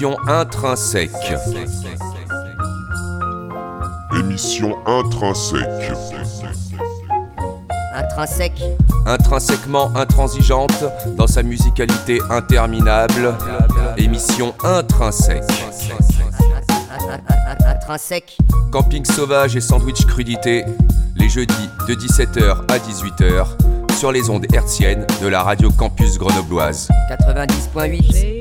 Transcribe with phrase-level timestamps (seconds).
[0.00, 1.10] Émission intrinsèque.
[4.18, 5.92] Émission intrinsèque.
[7.94, 8.62] Intrinsèque.
[9.04, 10.84] Intrinsèquement intransigeante
[11.18, 13.34] dans sa musicalité interminable.
[13.98, 15.44] Émission intrinsèque.
[17.66, 18.38] Intrinsèque.
[18.72, 20.64] Camping sauvage et sandwich crudité.
[21.14, 26.88] Les jeudis de 17h à 18h sur les ondes hertziennes de la radio campus grenobloise.
[27.10, 28.39] 90.8.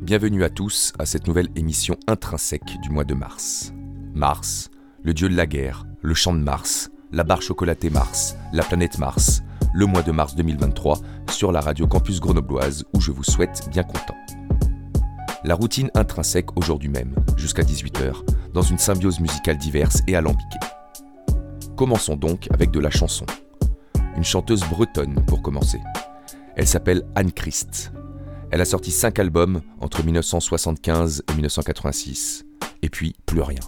[0.00, 3.74] Bienvenue à tous à cette nouvelle émission intrinsèque du mois de mars.
[4.14, 4.70] Mars,
[5.02, 8.98] le dieu de la guerre, le champ de Mars, la barre chocolatée Mars, la planète
[8.98, 9.42] Mars,
[9.74, 11.00] le mois de mars 2023
[11.30, 14.16] sur la radio campus grenobloise où je vous souhaite bien content.
[15.44, 18.14] La routine intrinsèque aujourd'hui même, jusqu'à 18h,
[18.54, 20.58] dans une symbiose musicale diverse et alambiquée.
[21.78, 23.24] Commençons donc avec de la chanson.
[24.16, 25.78] Une chanteuse bretonne pour commencer.
[26.56, 27.92] Elle s'appelle Anne Christ.
[28.50, 32.46] Elle a sorti 5 albums entre 1975 et 1986,
[32.82, 33.60] et puis plus rien.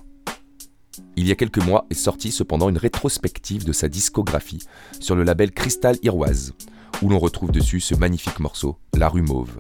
[1.15, 4.65] Il y a quelques mois est sortie cependant une rétrospective de sa discographie
[4.99, 6.55] sur le label Crystal Iroise,
[7.03, 9.57] où l'on retrouve dessus ce magnifique morceau, La rue Mauve.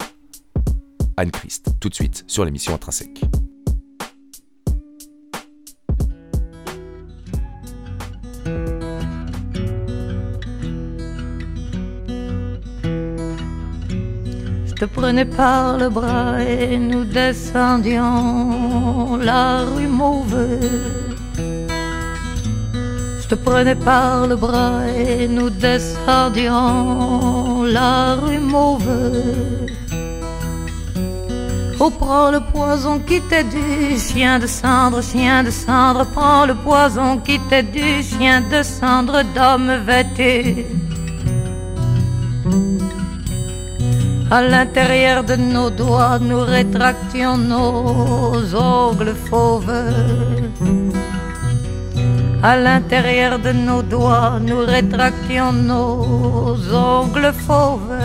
[1.17, 3.23] Anne Christ, tout de suite sur l'émission Intrinsèque.
[14.81, 18.06] Te prenais par le bras et nous descendions
[19.20, 20.47] la rue Mauve.
[23.20, 26.55] Je te prenais par le bras et nous descendions
[27.64, 29.12] la rue Mauve.
[31.78, 36.55] Oh, prends le poison qui t'est du chien de cendre, chien de cendre, prends le
[36.55, 40.64] poison qui t'est du chien de cendre d'homme vêtu.
[44.33, 49.73] À l'intérieur de nos doigts, nous rétractions nos ongles fauves.
[52.41, 57.98] À l'intérieur de nos doigts, nous rétractions nos ongles fauves.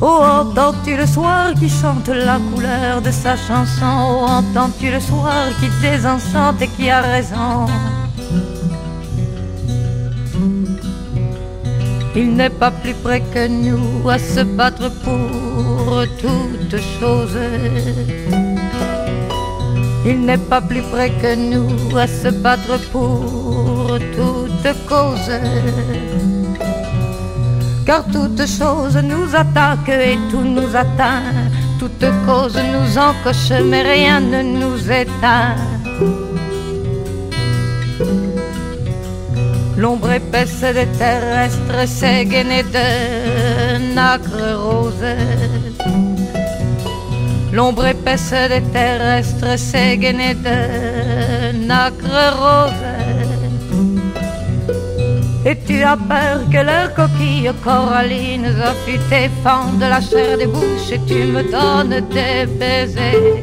[0.00, 3.94] Oh, entends-tu le soir qui chante la couleur de sa chanson?
[4.08, 7.66] Oh, entends-tu le soir qui désenchante et qui a raison?
[12.14, 17.38] Il n'est pas plus près que nous à se battre pour toute chose.
[20.04, 25.32] Il n'est pas plus près que nous à se battre pour toute cause.
[27.86, 31.22] Car toute chose nous attaque et tout nous atteint.
[31.78, 35.56] Toute cause nous encoche, mais rien ne nous éteint.
[39.82, 45.08] L'ombre épaisse des terrestres s'est gainée de nacre rose.
[47.52, 52.84] L'ombre épaisse des terrestres s'est gainée de nacre rose.
[55.44, 61.00] Et tu as peur que leurs coquilles corallines affûtées fendent la chair des bouches et
[61.08, 63.42] tu me donnes des baisers.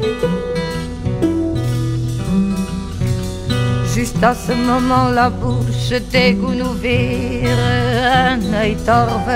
[4.00, 5.92] Juste à ce moment, la bouche
[6.80, 7.58] vire
[8.14, 9.30] un œil torve.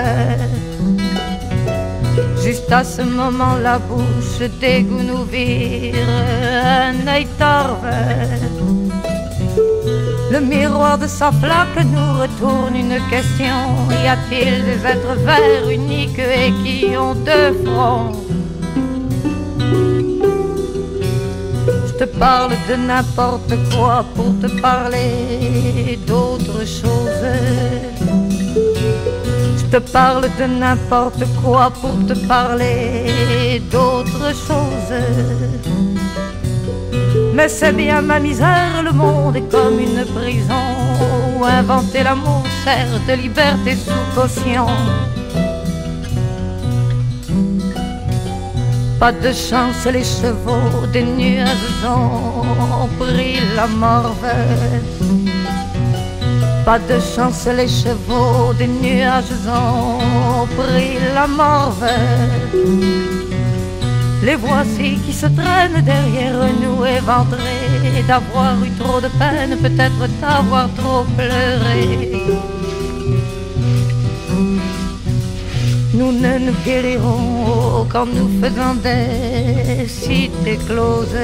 [2.43, 4.41] Juste à ce moment, la bouche
[5.31, 6.09] vire
[6.65, 7.91] un œil torve.
[10.33, 13.61] Le miroir de sa flaque nous retourne une question.
[14.03, 18.34] Y a-t-il des êtres verts uniques et qui ont deux fronts?
[22.07, 27.25] Te parle de n'importe quoi pour te parler d'autre chose.
[29.59, 34.93] Je te parle de n'importe quoi pour te parler d'autre chose.
[37.33, 40.67] Mais c'est bien ma misère, le monde est comme une prison
[41.39, 44.67] où inventer l'amour sert de liberté sous caution.
[49.05, 54.27] Pas de chance, les chevaux des nuages ont pris la morve.
[56.65, 61.87] Pas de chance, les chevaux des nuages ont pris la morve.
[64.23, 70.67] Les voici qui se traînent derrière nous, éventrés d'avoir eu trop de peine, peut-être d'avoir
[70.79, 72.54] trop pleuré.
[75.95, 81.17] Nous ne nous guérirons qu'en nous faisant des cités closes.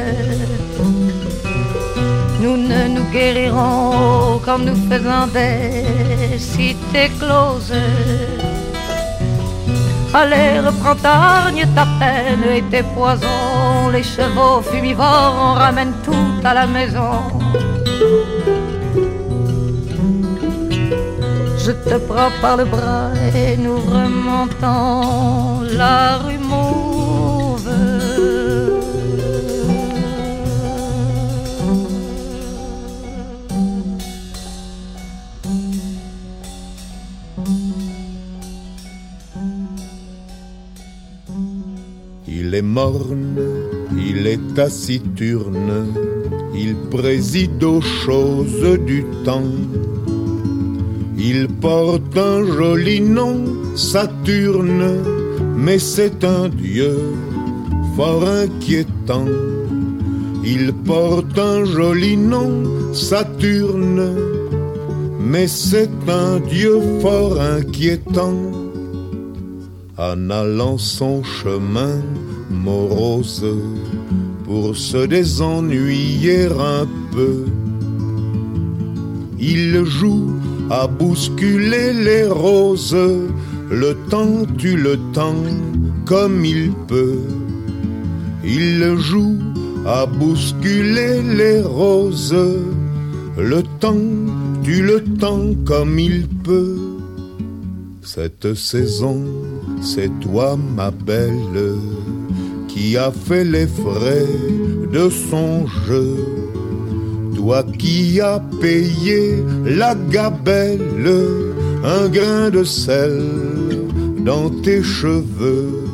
[2.40, 7.74] nous ne nous guérirons qu'en nous faisant des cités closes.
[10.14, 13.88] Allez, reprends ta ta peine et tes poisons.
[13.92, 17.12] Les chevaux fumivores, on ramène tout à la maison.
[21.62, 27.70] Je te prends par le bras et nous remontons la rue mauve.
[42.26, 43.38] Il est morne,
[43.98, 45.92] il est taciturne,
[46.54, 49.42] il préside aux choses du temps.
[51.22, 53.44] Il porte un joli nom,
[53.76, 55.04] Saturne,
[55.54, 56.96] mais c'est un dieu
[57.94, 59.26] fort inquiétant.
[60.42, 64.16] Il porte un joli nom, Saturne,
[65.20, 68.40] mais c'est un dieu fort inquiétant.
[69.98, 72.00] En allant son chemin
[72.48, 73.44] morose,
[74.46, 77.44] pour se désennuyer un peu,
[79.38, 80.30] il joue
[81.00, 82.96] bousculer les roses.
[83.70, 85.46] Le temps tue le temps
[86.04, 87.22] comme il peut.
[88.44, 89.38] Il joue
[89.86, 92.36] à bousculer les roses.
[93.38, 94.06] Le temps
[94.62, 96.76] tue le temps comme il peut.
[98.02, 99.24] Cette saison,
[99.80, 101.76] c'est toi, ma belle,
[102.68, 104.26] qui a fait les frais
[104.92, 106.39] de son jeu
[107.40, 111.10] toi qui as payé la gabelle,
[111.82, 113.18] un grain de sel
[114.18, 115.86] dans tes cheveux.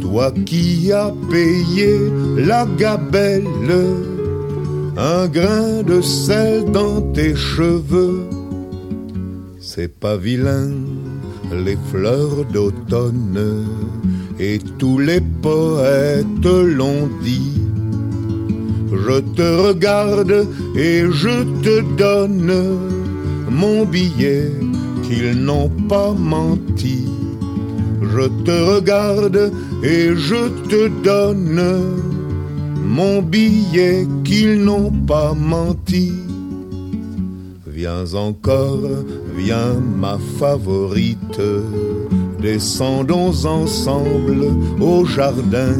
[0.00, 1.90] Toi qui as payé
[2.38, 3.44] la gabelle,
[4.96, 8.22] un grain de sel dans tes cheveux.
[9.60, 10.70] C'est pas vilain,
[11.52, 13.66] les fleurs d'automne,
[14.40, 17.64] et tous les poètes l'ont dit
[19.06, 20.46] je te regarde
[20.76, 22.52] et je te donne
[23.50, 24.50] mon billet
[25.02, 27.06] qu'ils n'ont pas menti.
[28.02, 29.52] Je te regarde
[29.82, 31.62] et je te donne
[32.82, 36.12] mon billet qu'ils n'ont pas menti.
[37.66, 38.88] Viens encore,
[39.36, 41.42] viens ma favorite,
[42.40, 44.46] descendons ensemble
[44.80, 45.74] au jardin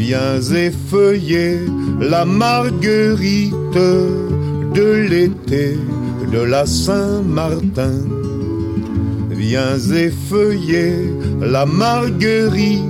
[0.00, 1.58] Viens effeuiller
[1.98, 3.54] la marguerite
[4.74, 5.78] de l'été
[6.32, 7.98] de la Saint-Martin.
[9.30, 10.94] Viens effeuiller
[11.40, 12.82] la marguerite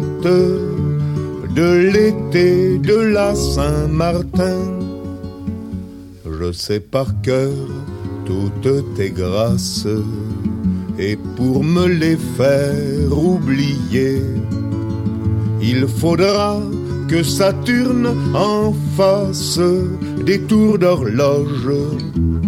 [1.55, 4.59] de l'été de la Saint-Martin.
[6.25, 7.53] Je sais par cœur
[8.25, 9.87] toutes tes grâces,
[10.99, 14.23] et pour me les faire oublier,
[15.61, 16.61] il faudra
[17.11, 19.59] que Saturne en face
[20.25, 21.69] des tours d'horloge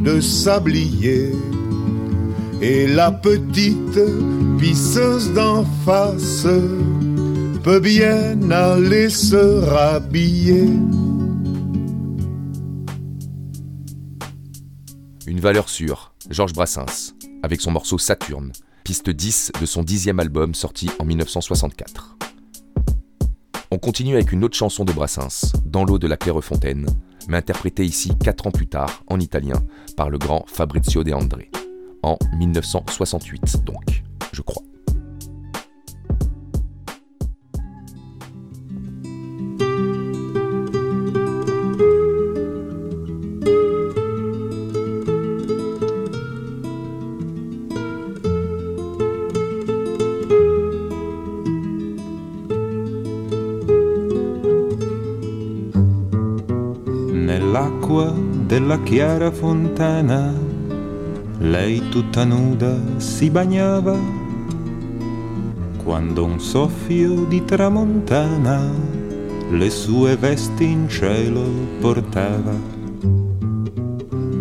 [0.04, 1.32] de sablier.
[2.60, 3.98] Et la petite
[4.60, 6.46] pisseuse d'en face
[7.64, 10.70] peut bien aller se rhabiller.
[15.26, 18.52] Une valeur sûre, Georges Brassens, avec son morceau Saturne,
[18.84, 22.16] piste 10 de son dixième album sorti en 1964.
[23.74, 26.84] On continue avec une autre chanson de Brassens, Dans l'eau de la Clairefontaine,
[27.26, 29.62] mais interprétée ici 4 ans plus tard, en italien,
[29.96, 31.50] par le grand Fabrizio De André,
[32.02, 34.62] en 1968 donc, je crois.
[58.84, 60.32] Chiara fontana,
[61.38, 63.96] lei tutta nuda si bagnava
[65.82, 68.70] quando un soffio di tramontana
[69.50, 71.42] le sue vesti in cielo
[71.80, 72.54] portava.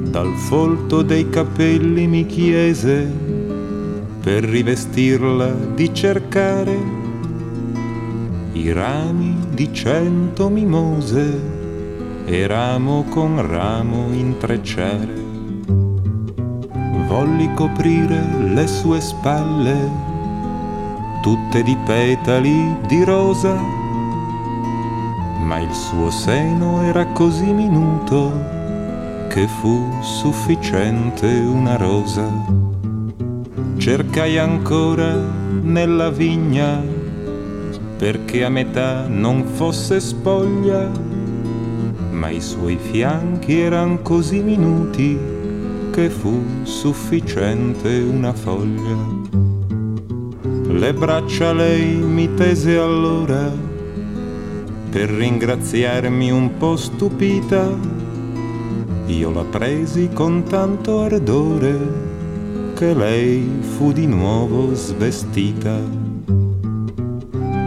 [0.10, 3.10] Dal folto dei capelli mi chiese
[4.22, 6.78] per rivestirla di cercare
[8.54, 11.51] i rami di cento mimose
[12.32, 15.14] e ramo con ramo intrecciare.
[17.06, 18.24] Volli coprire
[18.54, 19.92] le sue spalle,
[21.22, 23.54] tutte di petali di rosa,
[25.44, 28.32] ma il suo seno era così minuto
[29.28, 32.30] che fu sufficiente una rosa.
[33.76, 35.18] Cercai ancora
[35.64, 36.82] nella vigna
[37.98, 40.90] perché a metà non fosse spoglia,
[42.22, 45.18] ma i suoi fianchi eran così minuti
[45.90, 48.96] che fu sufficiente una foglia.
[50.68, 53.52] Le braccia lei mi tese allora
[54.92, 57.68] per ringraziarmi un po' stupita.
[59.08, 61.76] Io la presi con tanto ardore
[62.76, 65.76] che lei fu di nuovo svestita.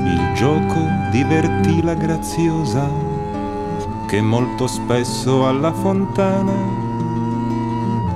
[0.05, 0.79] Il gioco
[1.11, 3.14] divertì la graziosa
[4.07, 6.53] che molto spesso alla fontana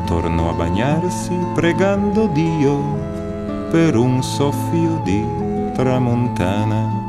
[0.07, 2.80] tornò a bagnarsi pregando Dio
[3.71, 5.25] per un soffio di
[5.75, 7.07] tramontana.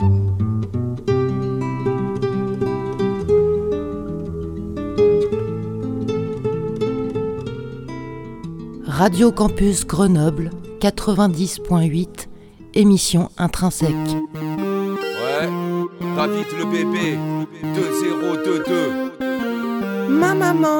[8.86, 12.28] Radio Campus Grenoble 90.8,
[12.74, 13.94] émission intrinsèque.
[13.94, 15.50] Ouais,
[16.16, 17.18] David le bébé,
[17.62, 19.12] 2022.
[20.10, 20.80] Ma maman.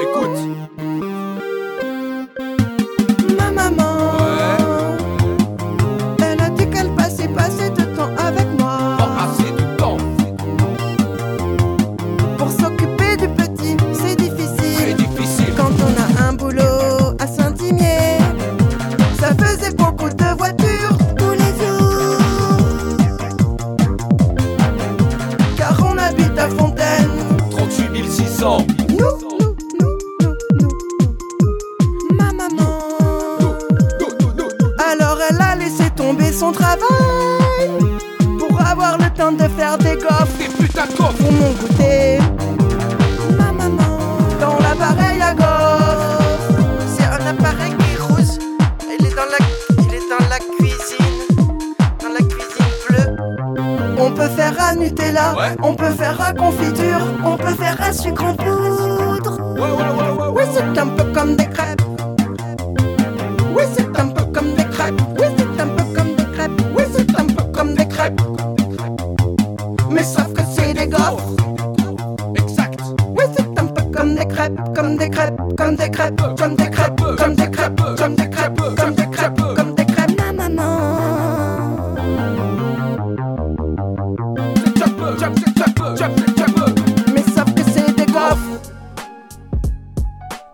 [0.00, 0.55] Écoute,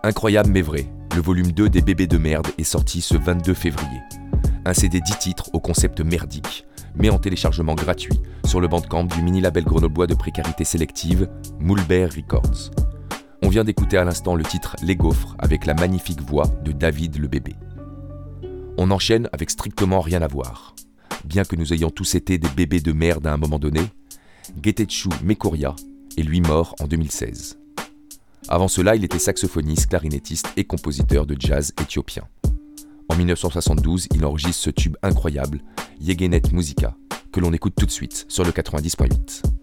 [0.05, 4.01] Incroyable mais vrai, le volume 2 des Bébés de merde est sorti ce 22 février.
[4.65, 9.21] Un CD 10 titres au concept merdique, mais en téléchargement gratuit sur le bandcamp du
[9.21, 12.71] mini-label grenoblois de précarité sélective Moulbert Records.
[13.41, 17.17] On vient d'écouter à l'instant le titre Les gaufres avec la magnifique voix de David
[17.17, 17.55] le bébé.
[18.77, 20.75] On enchaîne avec strictement rien à voir.
[21.23, 23.79] Bien que nous ayons tous été des bébés de merde à un moment donné,
[24.61, 25.77] Getetchou Mekoria
[26.17, 27.62] est lui mort en 2016.
[28.49, 32.23] Avant cela, il était saxophoniste, clarinettiste et compositeur de jazz éthiopien.
[33.09, 35.61] En 1972, il enregistre ce tube incroyable,
[36.01, 36.95] Yegenet Musica,
[37.31, 39.62] que l'on écoute tout de suite sur le 90.8.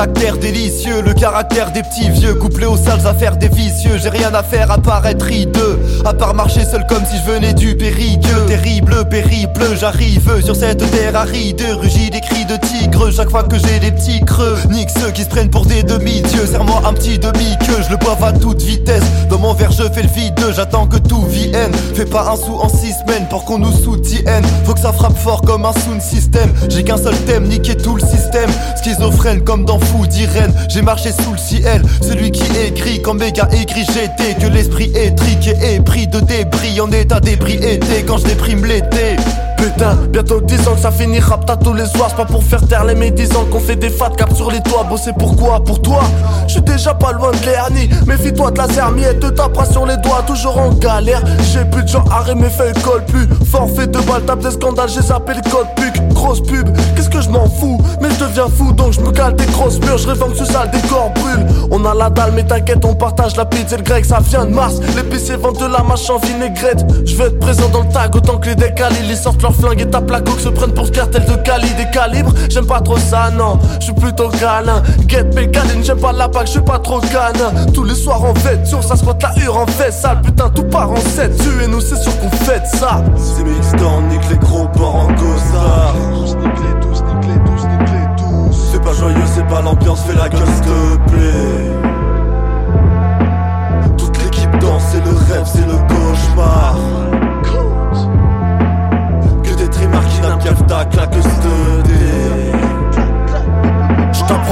[0.00, 3.98] la Le caractère des petits vieux, couplé aux sales affaires des vicieux.
[4.02, 5.80] J'ai rien à faire à part être hideux.
[6.04, 8.46] À part marcher seul comme si je venais du périgueux.
[8.46, 11.62] Terrible périple, j'arrive sur cette terre aride.
[11.80, 14.58] Rugis des cris de tigre chaque fois que j'ai des petits creux.
[14.70, 16.46] Nique ceux qui se prennent pour des demi-dieux.
[16.46, 19.04] Serre-moi un petit demi-queue, je le bois à toute vitesse.
[19.30, 21.72] Dans mon verre, je fais le vide, j'attends que tout vienne.
[21.94, 24.44] Fais pas un sou en six semaines pour qu'on nous soutienne.
[24.64, 26.52] Faut que ça frappe fort comme un sound system.
[26.68, 28.50] J'ai qu'un seul thème, niquer tout le système.
[28.82, 30.06] Schizophrène comme dans Fou
[30.68, 34.34] J'ai marché sous le ciel, celui qui écrit quand méga écrit j'étais.
[34.40, 39.16] Que l'esprit est triqué et pris de débris en état d'ébriété quand je déprime l'été.
[39.56, 42.08] Putain, bientôt 10 ans que ça finira t'as tous les soirs.
[42.10, 44.84] C'est pas pour faire taire les médisants qu'on fait des fat caps sur les toits.
[44.88, 45.62] Bosser pourquoi?
[45.64, 46.00] Pour toi?
[46.46, 47.88] Je suis déjà pas loin de l'hernie.
[48.06, 51.22] Méfie-toi de la zermiette, te tapera sur les doigts, toujours en galère.
[51.52, 53.28] J'ai plus de gens arrêt, mes feuilles collent plus.
[53.50, 55.89] Forfait de balles, tape des scandales, j'ai zappé le code puc.
[56.20, 59.34] Grosse pub, qu'est-ce que je m'en fous Mais je deviens fou donc je me cale
[59.36, 59.96] des grosses murs.
[59.96, 61.46] Je que ce sale décor brûle.
[61.70, 64.44] On a la dalle, mais t'inquiète, on partage la pizza et le grec, ça vient
[64.44, 64.80] de Mars.
[64.96, 66.84] L'épicier vend de la mâche en vinaigrette.
[67.06, 68.96] Je veux être présent dans le tag autant que les décalés.
[69.08, 71.70] Ils sortent leur flingue et tapent la coque, se prennent pour ce cartel de Cali.
[71.78, 73.58] Des calibres, j'aime pas trop ça, non.
[73.78, 74.82] Je suis plutôt câlin.
[75.08, 77.66] Get Pécaline, j'aime pas la bague, je suis pas trop canin.
[77.72, 80.20] Tous les soirs en fête, sur ça squatte la hure en fait sale.
[80.20, 81.34] Putain, tout part en 7.
[81.38, 83.02] Tuez-nous, c'est sûr qu'on fête ça.
[83.16, 86.09] C'est mixtant, nique les gros porcs en costard.
[86.12, 88.70] Tous tous, nique tous, nique tous.
[88.72, 91.72] C'est pas joyeux, c'est pas l'ambiance, fais la gueule, s'il te plaît.
[93.96, 96.76] Toute l'équipe danse, c'est le rêve, c'est le cauchemar.
[99.42, 101.10] Que des trimards qui n'aiment qu'à claque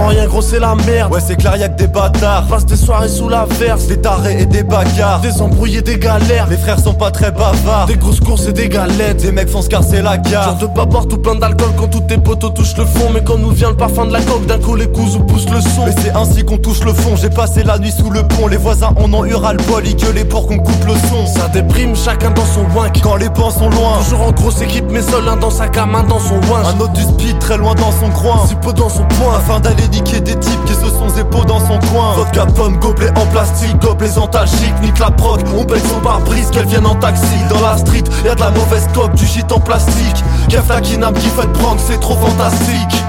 [0.06, 1.12] Rien gros c'est la merde.
[1.12, 2.46] Ouais c'est clair y'a que des bâtards.
[2.46, 3.86] Passe des soirées sous la verse.
[3.86, 5.20] Des tarés et des bagarres.
[5.20, 6.46] Des embrouillés des galères.
[6.48, 7.86] Les frères sont pas très bavards.
[7.86, 9.22] Des grosses courses et des galettes.
[9.22, 11.88] Des mecs font se casser la Genre gare de pas boire tout plein d'alcool quand
[11.88, 13.10] tous tes potos touchent le fond.
[13.12, 15.50] Mais quand nous vient le parfum de la coque d'un coup les coups ou poussent
[15.50, 15.86] le son.
[15.86, 17.16] Mais c'est ainsi qu'on touche le fond.
[17.16, 18.46] J'ai passé la nuit sous le pont.
[18.46, 21.26] Les voisins en ont eu ras le bol Ils gueulaient pour qu'on coupe le son.
[21.26, 23.98] Ça déprime chacun dans son wank Quand les pans sont loin.
[24.04, 26.80] Toujours en grosse équipe mais seul un dans sa cam un dans son winch Un
[26.80, 28.46] autre du speed très loin dans son coin.
[28.46, 29.34] Si peu dans son point.
[29.36, 33.10] Afin d'aller niquer des types qui se sont épaules dans son coin Vodka pomme, gobelet
[33.18, 37.36] en plastique, gobelets antalgiques, nique la proc On paye son pare-brise qu'elle vienne en taxi
[37.48, 41.28] Dans la street, y'a de la mauvaise coque, du shit en plastique Kefta Kinam qui
[41.28, 43.02] fait prank, c'est trop fantastique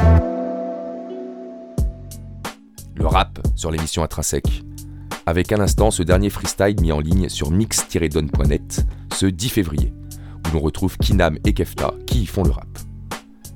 [2.95, 4.63] Le rap sur l'émission Intrinsèque.
[5.25, 9.93] Avec à l'instant ce dernier freestyle mis en ligne sur mix-don.net ce 10 février,
[10.47, 12.67] où l'on retrouve Kinam et Kefta qui y font le rap.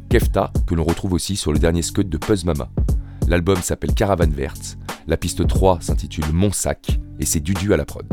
[0.10, 2.70] Kefta, que l'on retrouve aussi sur le dernier scud de Puzz Mama.
[3.28, 7.86] L'album s'appelle Caravane Verte, la piste 3 s'intitule Mon Sac, et c'est Dudu à la
[7.86, 8.06] prod.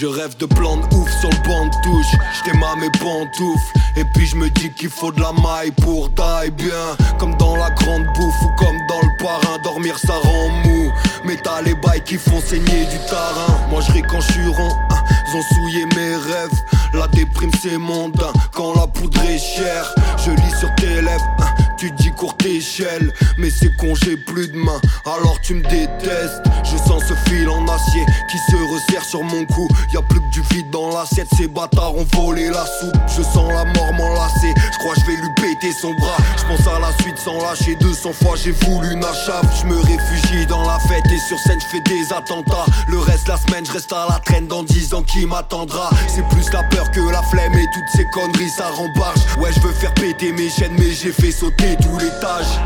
[0.00, 2.18] Je rêve de plan ouf sur le de touche.
[2.32, 3.72] J't'aime mes pantoufles.
[3.98, 6.96] Et puis je me dis qu'il faut de la maille pour die bien.
[7.18, 9.58] Comme dans la grande bouffe ou comme dans le parrain.
[9.62, 10.90] Dormir ça rend mou.
[11.26, 13.68] Mais t'as les bails qui font saigner du tarin.
[13.68, 14.40] Moi je quand je suis.
[14.40, 16.58] Ils ont souillé mes rêves.
[16.94, 18.32] La déprime c'est mondain.
[18.54, 19.94] Quand la poudre est chère.
[20.16, 21.36] Je lis sur tes lèvres.
[21.80, 26.42] Tu dis courte échelle, mais c'est con, j'ai plus de main, alors tu me détestes.
[26.62, 29.66] Je sens ce fil en acier qui se resserre sur mon cou.
[29.94, 33.00] Y a plus que du vide dans l'assiette, ces bâtards ont volé la soupe.
[33.06, 36.18] Je sens la mort m'enlacer, je crois je vais lui péter son bras.
[36.36, 39.00] Je pense à la suite sans lâcher 200 fois, j'ai voulu une.
[39.00, 42.66] Je me réfugie dans la fête et sur scène je fais des attentats.
[42.88, 45.88] Le reste la semaine, je reste à la traîne dans 10 ans qui m'attendra.
[46.08, 49.20] C'est plus la peur que la flemme et toutes ces conneries ça rembarge.
[49.40, 52.58] Ouais, je veux faire péter mes chaînes, mais j'ai fait sauter tout l'étage.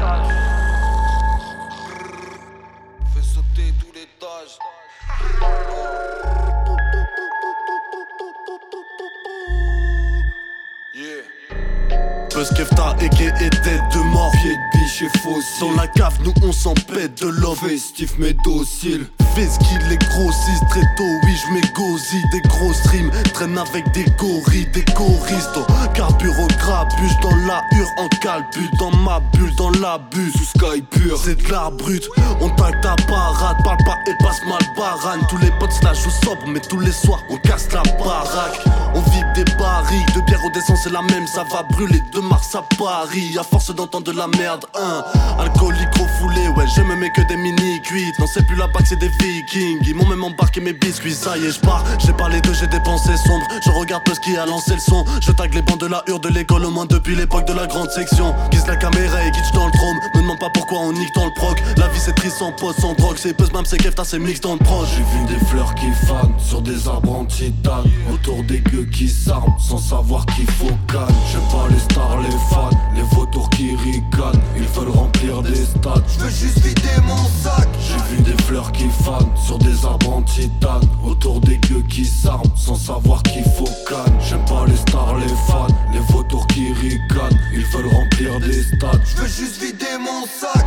[12.44, 15.60] Buzz Kefta et et tête de mort Pied de biche et fossile.
[15.60, 19.06] Dans la cave nous on s'en pète de love Festif mais docile.
[19.34, 23.90] Fais ce qu'il les grossisse très tôt, oui je m'égosie Des grosses rimes, traîne avec
[23.92, 25.58] des gorilles, des choristes.
[25.94, 30.82] Carbure au grabuge dans la hure en calbut Dans ma bulle, dans l'abus, sous sky
[30.82, 31.18] pur.
[31.24, 32.06] C'est de l'art brut,
[32.40, 33.56] on taille ta parade.
[33.64, 35.20] Parle pas et passe mal barane.
[35.28, 38.60] Tous les potes la jouent sobre, mais tous les soirs on casse la baraque.
[38.94, 42.20] On vide des barriques, de bière au descend c'est la même Ça va brûler de
[42.34, 45.04] mars à À force d'entendre de la merde, hein
[45.38, 48.86] Alcoolique refoulé, ouais je me mets que des mini cuites Non c'est plus la bague
[48.86, 49.78] c'est des speaking.
[49.86, 51.84] Ils m'ont même embarqué mes biscuits, ça y est, je pars.
[51.98, 53.46] J'ai parlé de j'ai dépensé sombre.
[53.64, 55.04] Je regarde tout ce qui a lancé le son.
[55.20, 57.66] Je tag les bancs de la hure de l'école au moins depuis l'époque de la
[57.66, 58.34] grande section.
[58.50, 59.96] Guise la caméra et guide dans le trône.
[60.14, 61.62] Me demande pas pourquoi on nique dans le proc.
[61.76, 63.16] La vie c'est triste sans poste, sans drogue.
[63.18, 64.88] C'est buzz même c'est kefta, c'est mix dans le proche.
[64.96, 67.90] J'ai vu des fleurs qui fanent sur des arbres en titane.
[68.12, 71.06] Autour des gueux qui s'arment sans savoir qu'il faut calme.
[71.32, 74.40] J'aime pas les stars, les fans, les vautours qui ricanent.
[74.56, 76.04] Ils veulent remplir des stades.
[76.08, 77.68] Je veux juste vider mon sac.
[77.80, 80.82] J'ai vu des fleurs qui fanent sur des arbres en titane.
[81.04, 84.18] Autour des gueux qui s'arment sans savoir qu'il faut calme.
[84.20, 87.38] J'aime pas les stars, les fans, les vautours qui ricanent.
[87.52, 89.02] Ils veulent remplir des stades.
[89.04, 90.66] Je veux juste vider mon sac.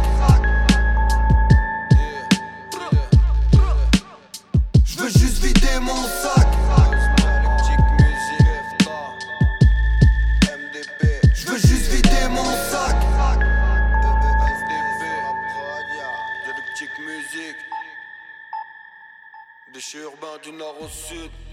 [4.85, 6.36] Je veux juste vider mon sac.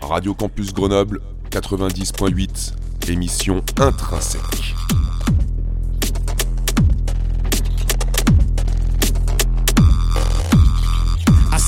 [0.05, 2.75] Radio Campus Grenoble 90.8,
[3.09, 4.64] émission intrinsèque.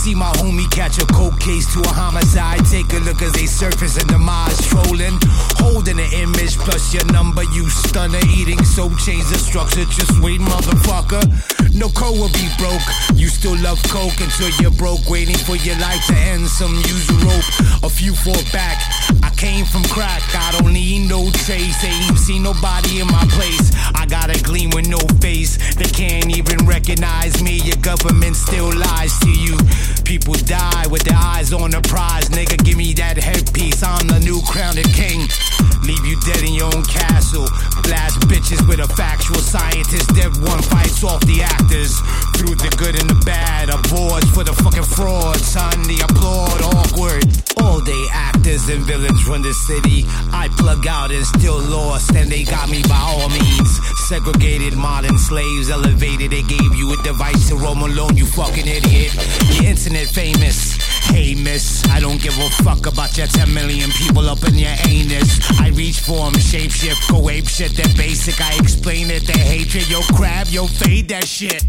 [0.06, 2.62] See my homie catch a cold case to a homicide.
[2.70, 5.18] Take a look as they surface in the Mars trolling.
[5.58, 8.22] Holding an image plus your number, you stunner.
[8.30, 9.84] Eating soap, change the structure.
[9.90, 11.26] Just wait, motherfucker.
[11.74, 12.86] No code will be broke.
[13.18, 15.10] You still love coke until you're broke.
[15.10, 16.46] Waiting for your life to end.
[16.46, 17.50] Some use a rope,
[17.82, 18.78] a few fall back.
[19.26, 20.22] I came from crack.
[20.38, 21.82] I don't need no trace.
[21.82, 23.74] Ain't seen nobody in my place.
[23.98, 25.58] I got a gleam with no face.
[25.74, 27.58] They can't even recognize me.
[27.66, 29.58] Your government still lies to you.
[30.06, 32.28] People die with their eyes on the prize.
[32.30, 33.82] Nigga, give me that headpiece.
[33.82, 35.26] I'm the new crowned king.
[35.82, 37.46] Leave you dead in your own castle.
[37.82, 40.14] Blast bitches with a factual scientist.
[40.14, 41.98] Dead one fights off the actors.
[42.38, 43.66] Through the good and the bad.
[43.66, 45.38] Awards for the fucking fraud.
[45.42, 46.62] Son, the applaud.
[46.62, 47.26] Awkward.
[47.58, 50.06] All day actors and villains run the city.
[50.30, 52.14] I plug out and still lost.
[52.14, 53.70] And they got me by all means.
[54.06, 55.70] Segregated modern slaves.
[55.70, 56.30] Elevated.
[56.30, 58.16] They gave you a device to roam alone.
[58.16, 59.14] You fucking idiot.
[59.50, 60.76] The internet famous.
[61.06, 64.74] Hey miss, I don't give a fuck about your 10 million people up in your
[64.86, 65.40] anus.
[65.60, 68.40] I reach for 'em, shape shift, go ape shit, they're basic.
[68.40, 71.64] I explain it, their hatred, yo crab, yo fade that shit.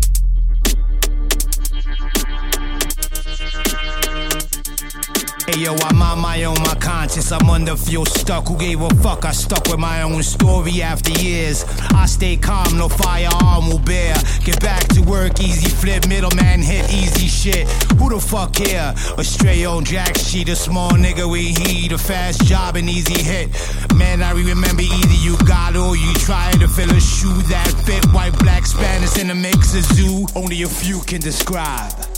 [5.58, 7.32] Yo, I'm on my own, my conscience.
[7.32, 8.48] I'm under feel stuck.
[8.48, 9.26] Who gave a fuck?
[9.26, 11.66] I stuck with my own story after years.
[11.96, 14.14] I stay calm, no firearm will bear.
[14.46, 17.68] Get back to work, easy flip, middleman hit, easy shit.
[17.98, 18.94] Who the fuck here?
[19.18, 23.24] A stray on jack sheet, a small nigga we heat, a fast job, an easy
[23.24, 23.50] hit.
[23.96, 28.06] Man, I remember either you got or you try to fill a shoe that fit.
[28.14, 30.28] White, black, Spanish in a mix of zoo.
[30.36, 32.17] Only a few can describe.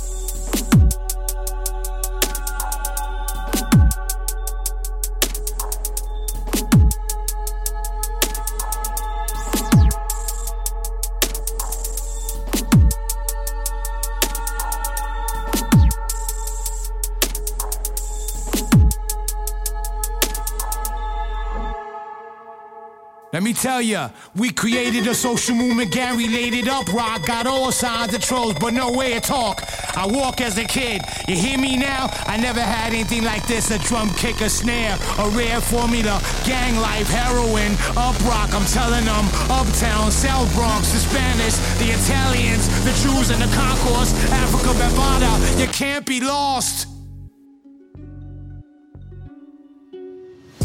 [23.39, 27.47] Let me tell ya, we created a social movement, Gary laid it up, rock, got
[27.47, 29.63] all sides of trolls, but no way to talk.
[29.95, 32.10] I walk as a kid, you hear me now?
[32.28, 36.75] I never had anything like this, a drum kick, a snare, a rare formula, gang
[36.82, 42.91] life, heroin, up rock, I'm telling them, uptown, South Bronx, the Spanish, the Italians, the
[43.08, 46.89] Jews and the concourse, Africa, Bavada, you can't be lost.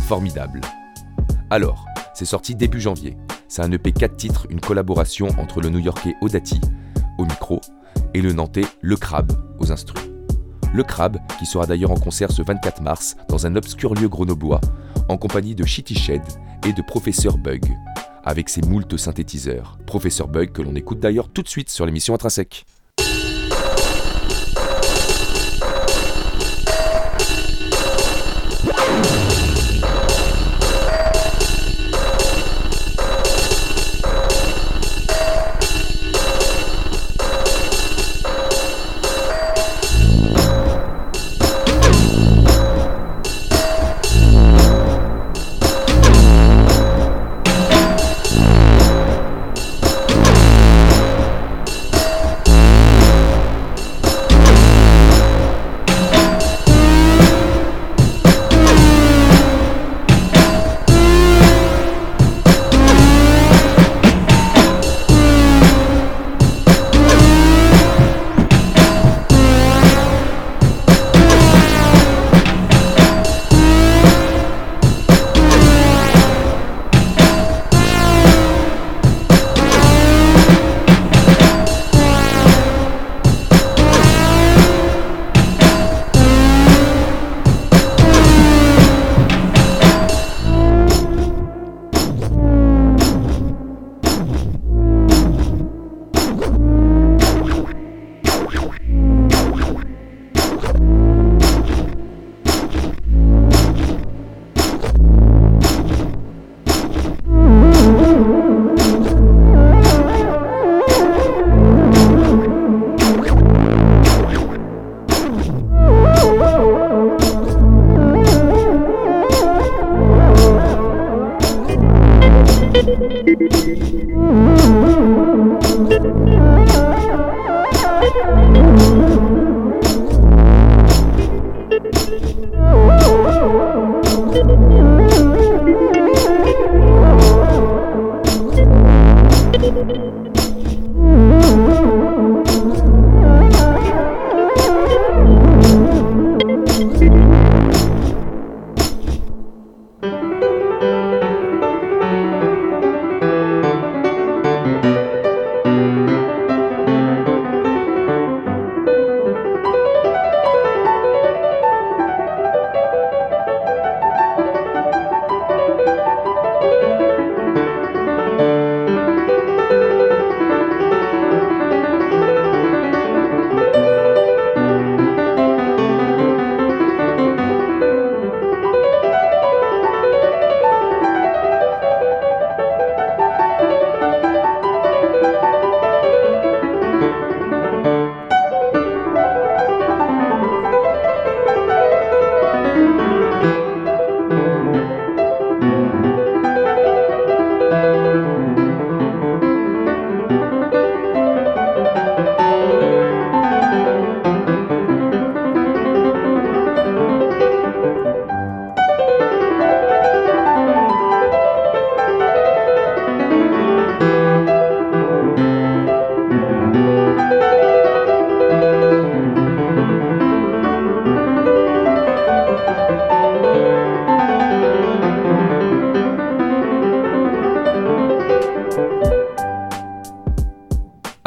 [0.09, 0.61] Formidable.
[1.51, 3.17] Alors, c'est sorti début janvier.
[3.49, 6.61] C'est un EP 4 titres, une collaboration entre le new-yorkais Odati,
[7.19, 7.61] au micro,
[8.15, 10.03] et le nantais Le Crabe, aux instrus.
[10.73, 14.61] Le Crabe, qui sera d'ailleurs en concert ce 24 mars dans un obscur lieu grenoblois,
[15.09, 16.23] en compagnie de Shitty Shed
[16.67, 17.65] et de Professeur Bug,
[18.25, 19.79] avec ses moultes synthétiseurs.
[19.87, 22.65] Professeur Bug que l'on écoute d'ailleurs tout de suite sur l'émission Intrinsèque.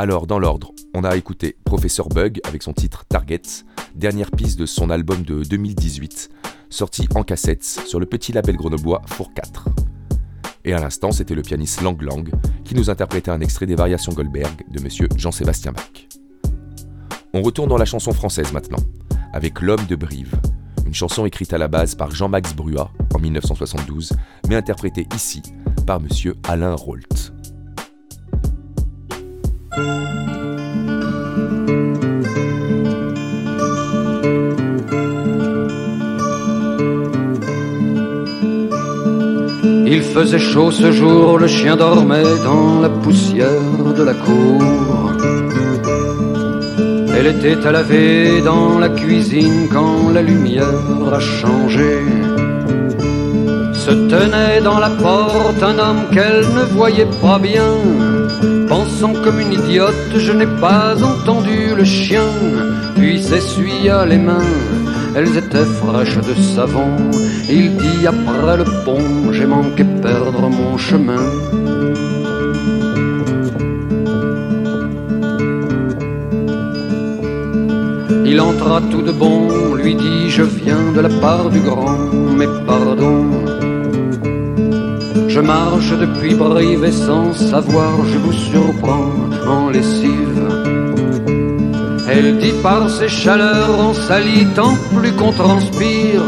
[0.08, 4.66] Alors, dans l'ordre, on a écouté Professeur Bug avec son titre Targets, dernière piste de
[4.66, 6.30] son album de 2018,
[6.70, 9.68] sorti en cassette sur le petit label grenoblois Four 4.
[10.64, 12.30] Et à l'instant, c'était le pianiste Lang Lang
[12.64, 16.08] qui nous interprétait un extrait des Variations Goldberg de monsieur Jean-Sébastien Bach.
[17.34, 18.80] On retourne dans la chanson française maintenant,
[19.34, 20.40] avec L'homme de Brive,
[20.86, 24.14] une chanson écrite à la base par Jean-Max Bruat en 1972,
[24.48, 25.42] mais interprétée ici
[25.86, 27.34] par monsieur Alain Rolt.
[39.90, 44.62] Il faisait chaud ce jour, le chien dormait dans la poussière de la cour.
[47.16, 50.68] Elle était à laver dans la cuisine quand la lumière
[51.12, 52.00] a changé.
[53.74, 58.17] Se tenait dans la porte un homme qu'elle ne voyait pas bien.
[58.78, 62.30] Pensant comme une idiote, je n'ai pas entendu le chien,
[62.96, 64.54] puis s'essuya les mains
[65.18, 66.92] elles étaient fraîches de savon.
[67.50, 71.26] Il dit après le pont, j'ai manqué perdre mon chemin.
[78.26, 81.98] Il entra tout de bon, lui dit je viens de la part du grand,
[82.38, 83.47] mais pardon.
[85.38, 89.14] Je marche depuis Brive et sans savoir, je vous surprends
[89.48, 90.42] en lessive.
[92.10, 96.24] Elle dit par ses chaleurs, on salit tant plus qu'on transpire.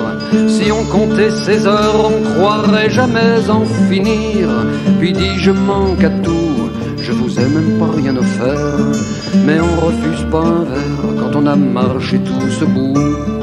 [0.48, 4.48] Si on comptait ses heures, on croirait jamais en finir.
[5.00, 6.70] Puis dit je manque à tout,
[7.02, 8.78] je vous ai même pas rien offert.
[9.44, 13.39] Mais on refuse pas un verre quand on a marché tout ce bout.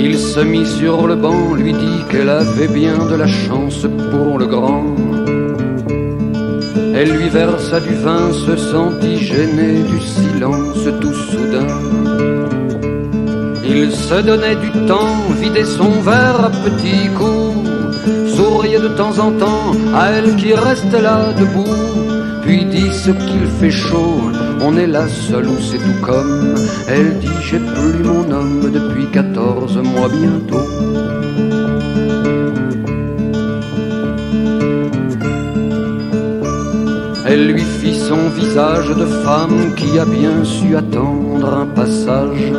[0.00, 4.38] Il se mit sur le banc, lui dit qu'elle avait bien de la chance pour
[4.38, 4.84] le grand.
[6.94, 11.66] Elle lui versa du vin, se sentit gêné du silence tout soudain.
[13.64, 17.68] Il se donnait du temps, vidait son verre à petits coups,
[18.36, 21.74] souriait de temps en temps à elle qui restait là debout,
[22.92, 24.20] ce qu'il fait chaud,
[24.60, 26.54] on est là seul ou c'est tout comme.
[26.88, 30.68] Elle dit j'ai plus mon homme depuis 14 mois bientôt.
[37.26, 42.52] Elle lui fit son visage de femme qui a bien su attendre un passage.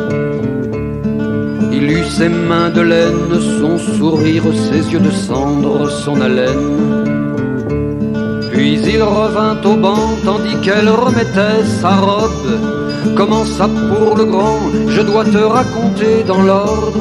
[1.72, 6.99] Il eut ses mains de laine, son sourire, ses yeux de cendre, son haleine.
[8.60, 12.60] Puis il revint au banc tandis qu'elle remettait sa robe.
[13.16, 16.92] Comment ça pour le grand, je dois te raconter dans l'ordre.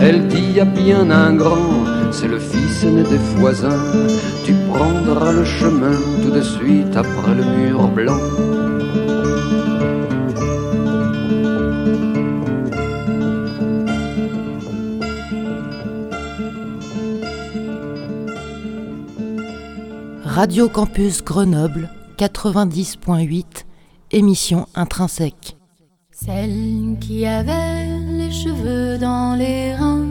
[0.00, 3.84] Elle dit à bien un grand, c'est le fils aîné des voisins.
[4.46, 8.61] Tu prendras le chemin tout de suite après le mur blanc.
[20.34, 23.44] Radio Campus Grenoble 90.8,
[24.12, 25.58] émission intrinsèque.
[26.10, 30.08] Celle qui avait les cheveux dans les reins,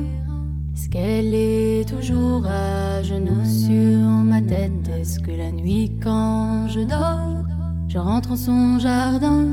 [0.75, 4.87] est-ce qu'elle est toujours à genoux sur ma tête?
[4.95, 7.43] Est-ce que la nuit quand je dors,
[7.87, 9.47] je rentre en son jardin?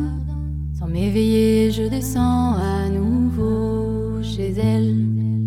[0.79, 4.97] Sans m'éveiller, je descends à nouveau chez elle.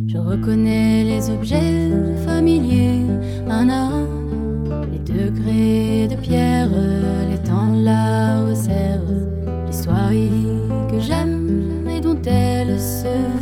[0.08, 1.91] Je reconnais les objets
[2.26, 3.06] familiers
[3.48, 4.20] un à
[5.14, 6.70] degrés de pierre,
[7.30, 9.01] les temps la resserrent,
[9.68, 10.09] l'histoire
[10.89, 13.41] que j'aime et dont elle se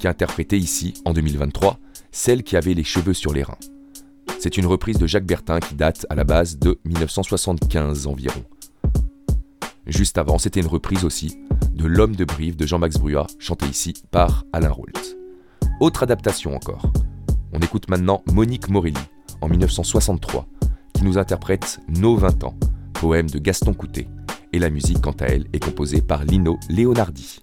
[0.00, 1.78] qui a interprété ici, en 2023,
[2.10, 3.58] celle qui avait les cheveux sur les reins.
[4.38, 8.42] C'est une reprise de Jacques Bertin qui date à la base de 1975 environ.
[9.86, 11.38] Juste avant, c'était une reprise aussi
[11.74, 15.18] de L'homme de Brive de Jean-Max Brua, chanté ici par Alain Roult.
[15.80, 16.90] Autre adaptation encore.
[17.52, 18.96] On écoute maintenant Monique Morelli,
[19.42, 20.46] en 1963,
[20.94, 22.58] qui nous interprète Nos 20 ans,
[22.94, 24.08] poème de Gaston Coutet,
[24.54, 27.40] et la musique, quant à elle, est composée par Lino Leonardi.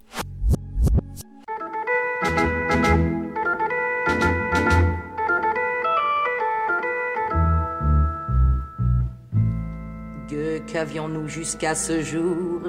[10.68, 12.62] Qu'avions-nous jusqu'à ce jour?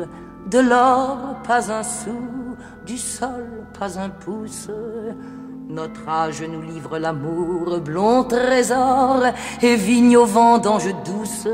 [0.46, 2.56] De l'or, pas un sou,
[2.86, 4.70] du sol, pas un pouce.
[5.68, 9.24] Notre âge nous livre l'amour, blond trésor,
[9.60, 11.48] et vigne au vendange douce.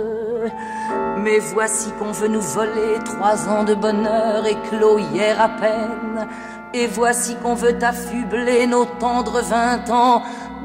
[1.19, 6.29] Mais voici qu'on veut nous voler trois ans de bonheur éclos hier à peine.
[6.77, 10.25] Et voici qu'on veut affubler nos tendres vingt ans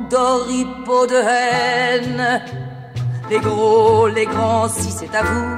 [0.10, 2.42] d'oripeaux de haine.
[3.30, 5.52] Les gros, les grands, si c'est à vous.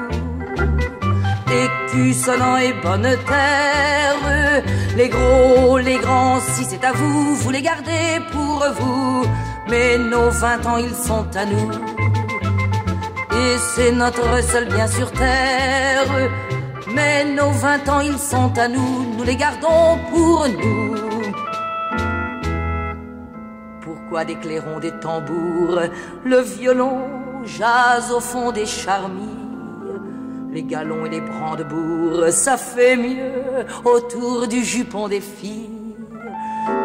[1.64, 4.64] Écus sonnant et bonne terre.
[4.98, 9.26] Les gros, les grands, si c'est à vous, vous les gardez pour vous.
[9.70, 11.72] Mais nos vingt ans, ils sont à nous.
[13.40, 16.08] Et c'est notre seul bien sur terre.
[16.94, 20.96] Mais nos vingt ans, ils sont à nous, nous les gardons pour nous.
[23.82, 25.80] Pourquoi des clairons, des tambours,
[26.26, 27.00] le violon
[27.46, 29.28] jase au fond des charmilles?
[30.52, 35.70] Les galons et les brandebourgs, ça fait mieux autour du jupon des filles.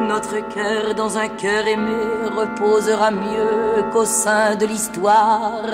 [0.03, 1.97] Notre cœur dans un cœur aimé
[2.37, 5.65] reposera mieux qu'au sein de l'histoire,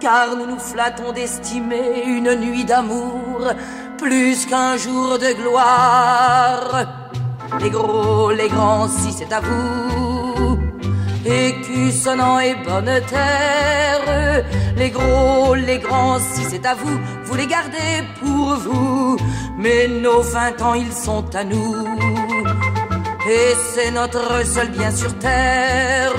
[0.00, 3.52] car nous nous flattons d'estimer une nuit d'amour
[3.98, 6.86] plus qu'un jour de gloire.
[7.60, 10.58] Les gros, les grands, si c'est à vous,
[11.24, 14.44] écus sonnant et bonne terre,
[14.76, 19.16] les gros, les grands, si c'est à vous, vous les gardez pour vous,
[19.58, 21.86] mais nos vingt ans, ils sont à nous.
[23.28, 26.12] Et c'est notre seul bien sur terre.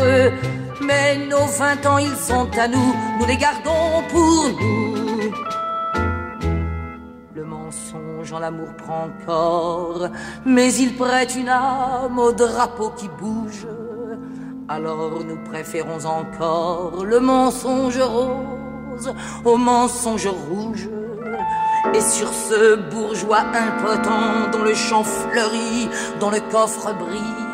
[0.88, 5.32] Mais nos vingt ans, ils sont à nous, nous les gardons pour nous.
[7.36, 10.08] Le mensonge en l'amour prend corps,
[10.46, 13.68] mais il prête une âme au drapeau qui bouge.
[14.70, 19.14] Alors nous préférons encore le mensonge rose
[19.44, 20.88] au mensonge rouge.
[21.94, 27.47] Et sur ce bourgeois impotent dont le champ fleurit, dont le coffre brille,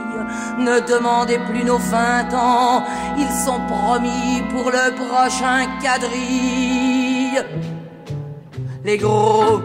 [0.58, 2.84] ne demandez plus nos vingt ans,
[3.18, 7.42] ils sont promis pour le prochain quadrille.
[8.84, 9.62] Les gros,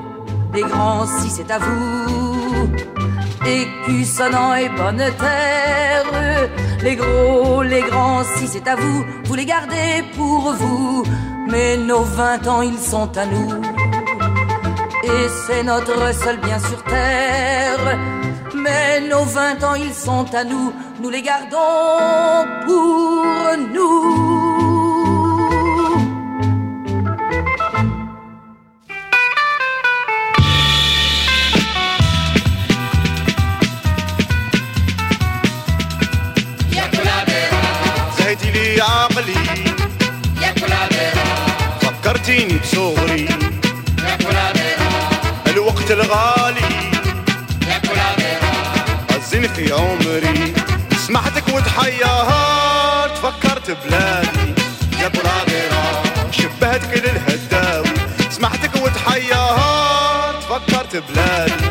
[0.54, 2.70] les grands, si c'est à vous,
[3.46, 6.50] écus sonnant et bonne terre,
[6.82, 11.02] les gros, les grands, si c'est à vous, vous les gardez pour vous,
[11.50, 13.50] mais nos vingt ans, ils sont à nous.
[15.04, 17.98] Et c'est notre seul bien sur terre.
[18.62, 20.72] Mais nos vingt ans, ils sont à nous.
[21.00, 23.24] Nous les gardons pour
[23.74, 24.37] nous.
[49.66, 50.54] عمري
[51.06, 54.54] سمعتك وتحيرت فكرت بلادي.
[55.00, 55.84] يا بلاديرا
[56.30, 57.94] شبهت كل الهداوي.
[58.30, 61.64] سمعتك وتحيرت فكرت بلادي.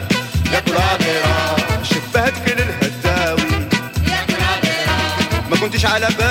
[0.53, 1.37] يا بلاديرا
[1.83, 3.51] شبهت كل الهداوي.
[4.11, 4.99] يا بلاديرا
[5.49, 6.26] ما كنتش على بالي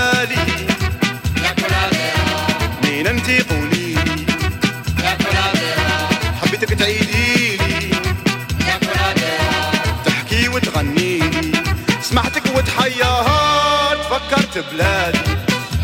[14.30, 15.18] فكرت بلادي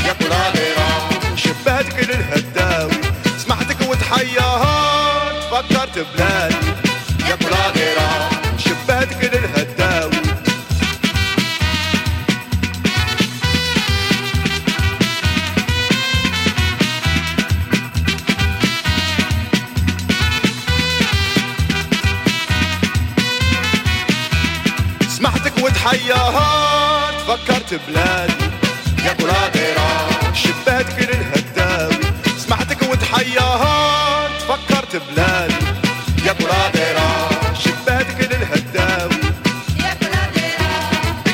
[0.07, 0.89] يا بلاديرا
[1.37, 2.93] شبهت كل الهداوي
[3.39, 6.52] سمعتك وتحيرت فكرت بلادي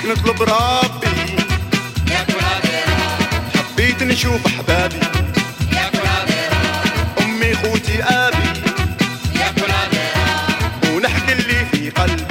[0.09, 1.37] نطلب ربي.
[2.11, 2.27] يا
[3.55, 4.97] حبيت نشوف أحبابي.
[5.73, 5.91] يا
[7.21, 8.49] أمي خوتي آبي.
[9.35, 9.49] يا
[10.95, 12.25] ونحكي اللي في قلبي.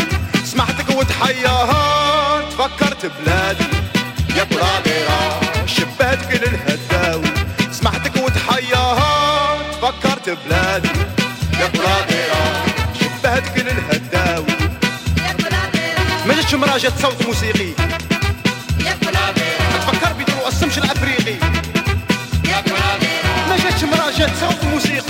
[0.45, 3.65] سمعتك وتحيرت فكرت بلادي.
[4.37, 7.31] يا بلاديرا شبهت كل الهداوي
[7.71, 9.01] سمعتك وتحيرت
[9.81, 10.86] فكرت بلادي.
[16.77, 17.73] حاجة صوت موسيقي.
[19.73, 21.35] تفكر بدرو السمش الأفريقي.
[23.49, 25.06] ما جاتش مراجعة صوت موسيقي.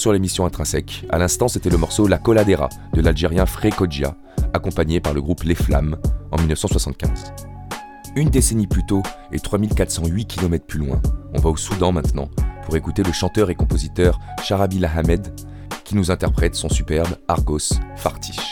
[0.00, 3.70] Sur l'émission Intrinsèque, à l'instant c'était le morceau La Coladera de l'Algérien Fré
[4.54, 5.98] accompagné par le groupe Les Flammes
[6.32, 7.34] en 1975.
[8.16, 11.02] Une décennie plus tôt et 3408 km plus loin,
[11.34, 12.30] on va au Soudan maintenant
[12.64, 15.34] pour écouter le chanteur et compositeur Sharabil Ahmed
[15.84, 18.49] qui nous interprète son superbe Argos Fartiche.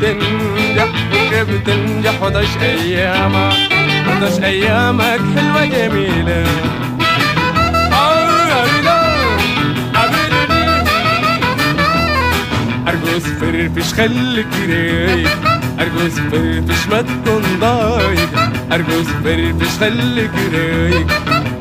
[0.00, 3.52] بتنجح بكره بتنجح وضعش أيامك
[4.08, 6.46] وضعش أيامك حلوة جميلة.
[12.88, 15.28] ارقص فرفش خليك رايق
[15.80, 18.28] ارقص فرفش ما تكون ضايق.
[18.72, 21.06] ارقص فرفش خليك رايق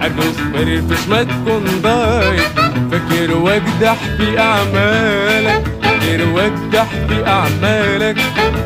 [0.01, 2.51] ارقص فرفش ما تكون ضايق.
[2.91, 5.63] فكر واجدح في أعمالك
[6.05, 8.17] فكر واجدح في أعمالك.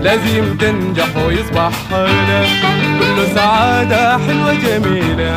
[0.02, 2.50] لازم تنجح ويصبح حالك.
[3.00, 5.36] كله سعادة حلوة جميلة.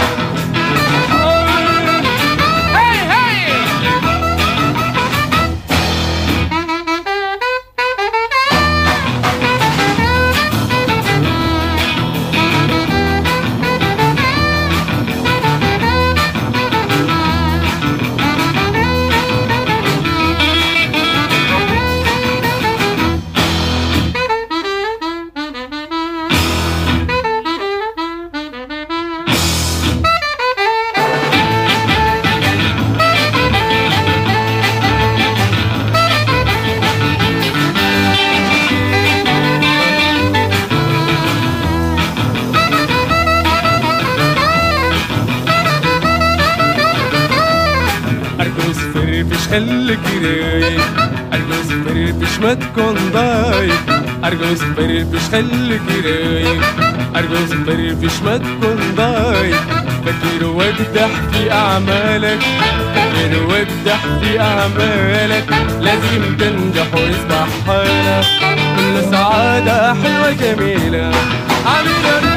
[49.23, 50.79] زمربش اللي كراي
[51.33, 53.75] ارجو زمربش ما تكون ضايع
[54.25, 56.61] ارجو زمربش خلي كراي
[57.17, 59.63] ارجو زمربش ما تكون ضايق
[60.07, 62.39] فكر وابدح في أعمالك
[62.95, 65.45] فكر وابدح في أعمالك
[65.81, 68.27] لازم تنجح ويصبح حالك
[68.77, 71.11] كل سعادة حلوة جميلة
[71.67, 72.32] عميلة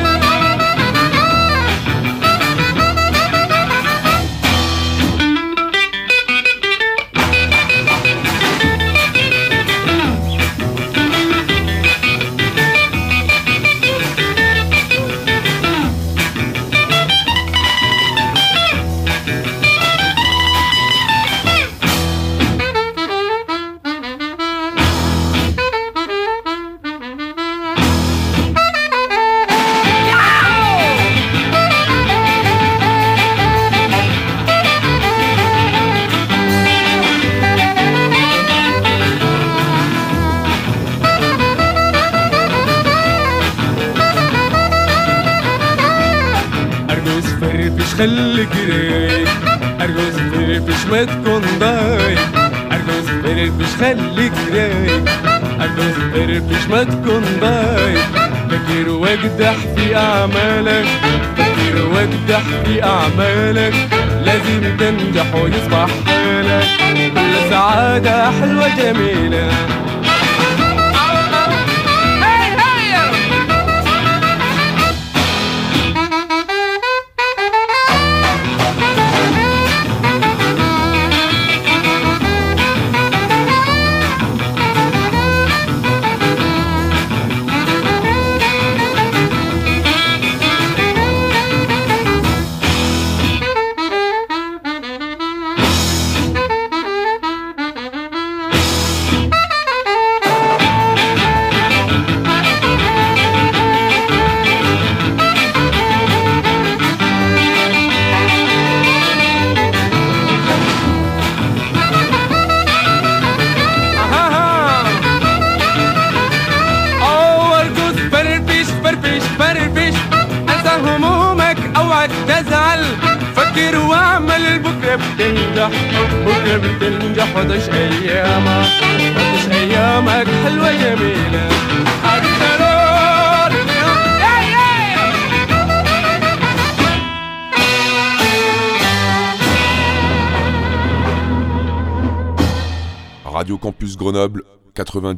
[47.97, 49.29] خليك رايق
[49.81, 52.19] أرجوز فرفش ما تكون ضايق
[52.71, 55.05] أرجوز فرفش خليك رايق
[55.61, 58.05] أرجوز فرفش ما تكون ضايق
[58.49, 60.85] فكر واجدح في أعمالك.
[61.37, 63.73] فكر واجدح في أعمالك.
[64.25, 66.65] لازم تنجح ويصبح حالك.
[67.15, 69.24] كل سعادة حلوة جميلة.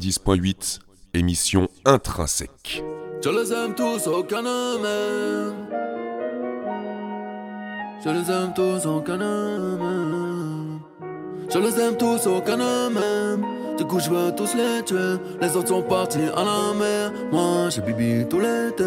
[0.08, 0.78] 90.8,
[1.12, 2.82] émission intrinsèque.
[3.22, 5.54] Je les aime tous, aucun m'aime.
[8.02, 10.80] Je les aime tous, aucun m'aime.
[11.50, 13.44] Je les aime tous, aucun m'aime.
[13.76, 15.16] Du coup, je veux tous les tuer.
[15.42, 17.12] Les autres sont partis à la mer.
[17.30, 18.84] Moi, j'ai bibi tout l'été.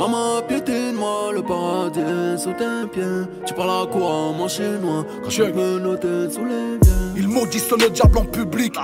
[0.00, 3.28] Maman, piétine-moi, le paradis est sous tes pieds.
[3.44, 7.12] Tu parles à quoi, mon chinois, quand je me noter sous les biens.
[7.16, 8.74] Ils maudissent le diable en public,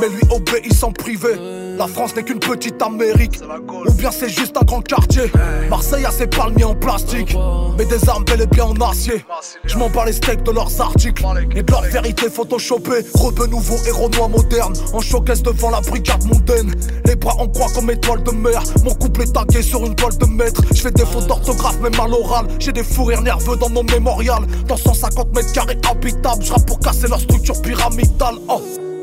[0.00, 1.34] mais lui obéissent en privé.
[1.78, 3.40] La France n'est qu'une petite Amérique,
[3.86, 5.30] ou bien c'est juste un grand quartier.
[5.70, 7.36] Marseille a ses palmiers en plastique,
[7.78, 9.24] mais des armes bel et bien en acier.
[9.64, 13.04] Je m'en bats les steaks de leurs articles et de leur vérité photoshopée.
[13.14, 16.74] Rebeu nouveau héros noir moderne, en showcase devant la brigade mondaine.
[17.06, 20.16] Les bras en croix comme étoile de mer, mon couple est tagué sur une toile
[20.18, 20.62] de maître.
[20.74, 22.46] Je fais des fautes d'orthographe, même à l'oral.
[22.58, 24.42] J'ai des fous rires nerveux dans mon mémorial.
[24.68, 28.36] Dans 150 mètres carrés habitables, je pour casser leur structure pyramidale.
[28.48, 28.62] Oh.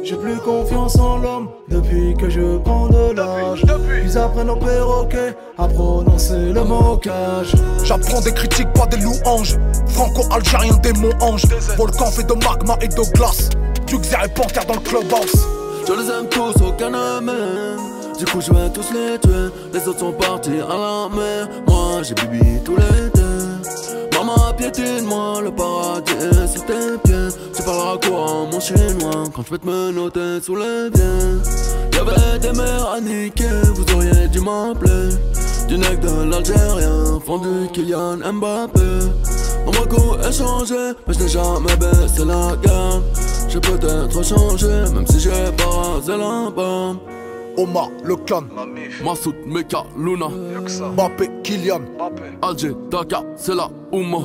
[0.09, 3.63] J'ai plus confiance en l'homme depuis que je prends de l'âge.
[4.03, 7.53] Ils apprennent au perroquet à prononcer le mocage.
[7.83, 9.55] J'apprends des critiques, pas des louanges.
[9.89, 11.45] Franco-algérien, démon ange.
[11.77, 13.49] Volcan fait de magma et de glace.
[13.85, 15.45] Duxer et panthère dans le clubhouse.
[15.87, 18.17] Je les aime tous, aucun ne.
[18.17, 19.53] Du coup, je vais tous les tuer.
[19.71, 21.47] Les autres sont partis à la mer.
[21.67, 23.38] Moi, j'ai bibi tout l'été.
[24.29, 27.29] Maman, piétine-moi, le paradis est sous tes pieds.
[27.55, 31.39] Tu parleras quoi, mon chinois, quand je vais te me noter sous les biens.
[31.93, 35.15] Y'avait des mères à niquer, vous auriez dû m'appeler.
[35.67, 38.79] Du nec de l'Algérien, fondu Kylian Mbappé.
[39.65, 43.03] Mon beaucoup est changé, mais je n'ai jamais baissé la gamme.
[43.47, 47.18] J'ai peut-être changé, même si j'ai pas rasé la.
[47.59, 48.43] Omar, le clan.
[49.03, 50.27] Massoud, Meka, Luna.
[50.93, 51.81] Mbappé, Kylian.
[52.41, 54.19] Alger, Dakar, c'est la Ouma.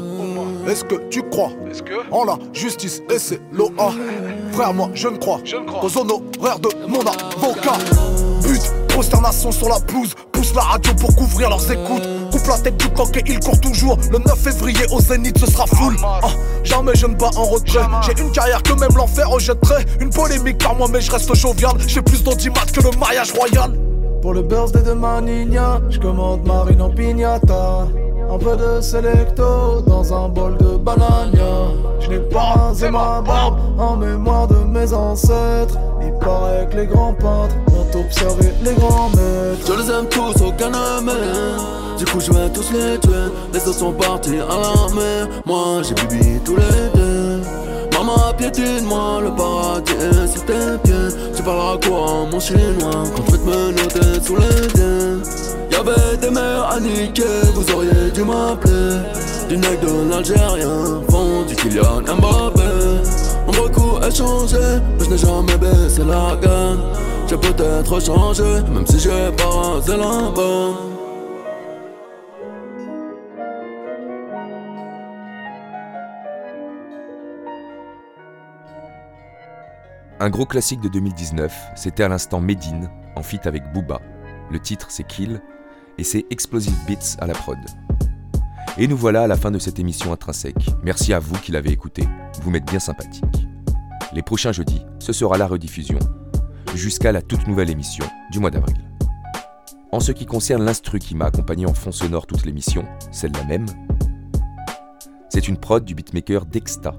[0.68, 1.50] Est-ce que tu crois
[2.12, 3.92] en la justice et c'est l'OA
[4.52, 5.40] Frère, moi je ne crois
[5.82, 7.78] aux honoraires de mon avocat.
[8.42, 12.08] But, prosternation sur la pelouse, pousse la radio pour couvrir leurs écoutes.
[12.46, 13.98] La tête du coq et il court toujours.
[14.12, 15.96] Le 9 février au Zénith, ce sera full.
[16.04, 16.20] Ah,
[16.62, 17.80] jamais je ne bats en retrait.
[18.06, 19.84] J'ai une carrière que même l'enfer rejetterait.
[20.00, 21.72] Une polémique par moi, mais je reste jovial.
[21.86, 23.72] J'ai plus d'audimat que le mariage royal.
[24.20, 27.86] Pour le birthday de ma nina, je commande marine en pignata.
[28.30, 31.70] Un peu de selecto dans un bol de banania.
[32.00, 35.78] Je n'ai pas rasé ma barbe en mémoire de mes ancêtres.
[36.02, 39.66] Il paraît que les grands peintres ont observé les grands maîtres.
[39.66, 41.94] Je les aime tous, ne m'aime.
[41.98, 43.30] Du coup, je vais tous les tuer.
[43.52, 45.28] Les autres sont partis à la mer.
[45.46, 47.40] Moi, j'ai bibi tous les deux.
[47.92, 50.94] Maman, piétine-moi, le paradis est sur tes pieds.
[51.36, 55.43] Tu parleras quoi, mon chinois, quand je vais te menotter sous les pieds.
[55.74, 57.22] Y'avait des mères à niquer,
[57.54, 59.00] vous auriez dû m'appeler.
[59.48, 62.62] Du nec de l'Algérien, fond du Kylian Mbappé.
[63.46, 64.56] Mon beaucoup changé,
[64.98, 66.80] mais je n'ai jamais baissé la gamme.
[67.26, 70.74] J'ai peut-être changé, même si j'ai pas rasé la bonne.
[80.20, 84.00] Un gros classique de 2019, c'était à l'instant Medine, en feat avec Booba.
[84.50, 85.40] Le titre c'est Kill,
[85.98, 87.58] et c'est Explosive Beats à la prod.
[88.76, 90.70] Et nous voilà à la fin de cette émission intrinsèque.
[90.82, 92.04] Merci à vous qui l'avez écouté,
[92.42, 93.24] vous m'êtes bien sympathique.
[94.12, 95.98] Les prochains jeudis, ce sera la rediffusion,
[96.74, 98.76] jusqu'à la toute nouvelle émission du mois d'avril.
[99.92, 103.66] En ce qui concerne l'instru qui m'a accompagné en fond sonore toute l'émission, celle-là même,
[105.28, 106.96] c'est une prod du beatmaker Dexta,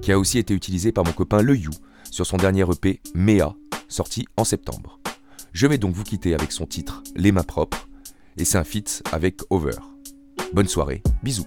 [0.00, 1.70] qui a aussi été utilisée par mon copain Le You
[2.10, 3.54] sur son dernier EP Mea,
[3.88, 4.98] sorti en septembre.
[5.52, 7.88] Je vais donc vous quitter avec son titre Les mains propres,
[8.36, 9.72] et c'est un feat avec Over.
[10.52, 11.46] Bonne soirée, bisous.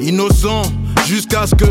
[0.00, 0.62] Innocent
[1.06, 1.64] jusqu'à ce que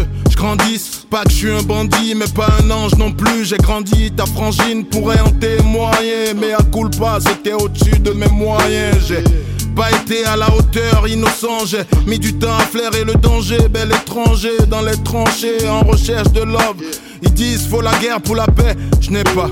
[1.10, 3.46] Pas que je suis un bandit, mais pas un ange non plus.
[3.46, 6.34] J'ai grandi, ta frangine pourrait en témoigner.
[6.36, 8.98] Mais à culpa, c'était au-dessus de mes moyens.
[9.08, 9.24] J'ai
[9.74, 11.66] pas été à la hauteur, innocent.
[11.68, 13.70] J'ai mis du temps à flairer le danger.
[13.70, 16.76] Bel étranger dans les tranchées, en recherche de love.
[17.22, 18.76] Ils disent faut la guerre pour la paix.
[19.00, 19.50] Je n'ai pas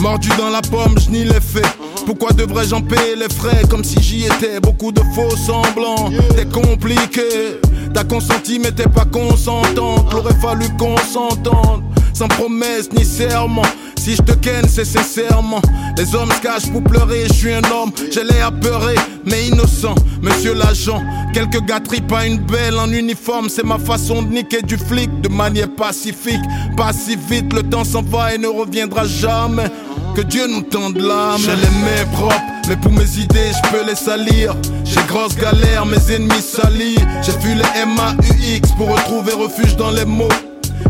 [0.00, 1.66] mordu dans la pomme, je nie les faits.
[2.06, 6.46] Pourquoi devrais-je en payer les frais comme si j'y étais Beaucoup de faux semblants, t'es
[6.46, 7.58] compliqué.
[7.92, 10.12] T'as consenti mais t'es pas consentante.
[10.12, 11.82] Aurait fallu qu'on s'entende,
[12.12, 13.62] sans promesse ni serment.
[14.04, 15.62] Si je te ken, c'est sincèrement.
[15.96, 19.94] Les hommes se cachent pour pleurer, je suis un homme, j'ai l'air apeuré, mais innocent.
[20.20, 21.02] Monsieur l'agent,
[21.32, 23.48] quelques gâteries, pas une belle en uniforme.
[23.48, 26.42] C'est ma façon de niquer du flic de manière pacifique.
[26.76, 29.70] Pas si vite, le temps s'en va et ne reviendra jamais.
[30.14, 31.40] Que Dieu nous tende l'âme.
[31.40, 34.54] J'ai les mains propres, mais pour mes idées, je peux les salir.
[34.84, 36.98] J'ai grosse galère, mes ennemis salis.
[37.22, 40.28] J'ai fui les MAUX pour retrouver refuge dans les mots.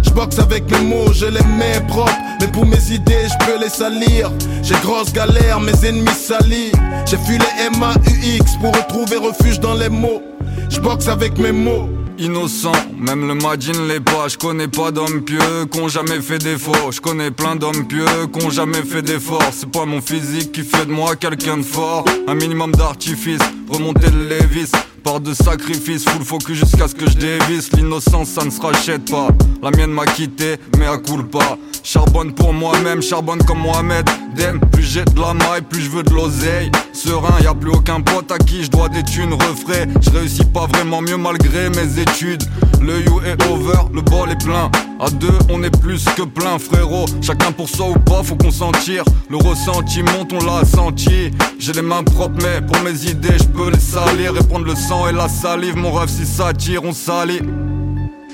[0.03, 2.13] Je boxe avec mes mots, j'ai les mains propres.
[2.41, 4.31] Mais pour mes idées, je peux les salir.
[4.63, 6.73] J'ai grosse galère, mes ennemis salis.
[7.07, 10.23] J'ai fui les MAUX pour retrouver refuge dans les mots.
[10.69, 11.89] Je boxe avec mes mots.
[12.19, 14.29] Innocent, même le Madine l'est pas.
[14.29, 16.93] Je connais pas d'hommes pieux qu'on jamais fait d'efforts.
[16.93, 19.51] Je connais plein d'hommes pieux qu'on jamais fait d'efforts.
[19.53, 22.05] C'est pas mon physique qui fait de moi quelqu'un de fort.
[22.29, 24.71] Un minimum d'artifice, remonter le Lévis.
[25.05, 27.71] Part de sacrifice, full focus jusqu'à ce que je dévisse.
[27.73, 29.29] L'innocence, ça ne se rachète pas.
[29.63, 31.59] La mienne m'a quitté, mais à coule pas.
[31.83, 34.09] Charbonne pour moi-même, charbonne comme Mohamed.
[34.35, 36.71] Dem, plus j'ai de la maille, plus je veux de l'oseille.
[36.95, 39.87] Serein, y a plus aucun pote à qui je dois des thunes refrais.
[40.01, 42.43] Je réussis pas vraiment mieux malgré mes études.
[42.81, 44.71] Le you est over, le bol est plein.
[45.01, 47.05] À deux, on est plus que plein, frérot.
[47.21, 49.05] Chacun pour soi ou pas, faut consentir.
[49.29, 51.31] Le ressenti monte, on l'a senti.
[51.59, 54.33] J'ai les mains propres, mais pour mes idées, je peux les salir.
[54.33, 55.77] Répondre le sang et la salive.
[55.77, 57.41] Mon rêve, si ça tire, on salit.